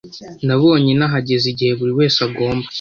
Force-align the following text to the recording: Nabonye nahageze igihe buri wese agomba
Nabonye 0.45 0.91
nahageze 0.99 1.45
igihe 1.53 1.73
buri 1.79 1.93
wese 1.99 2.17
agomba 2.27 2.67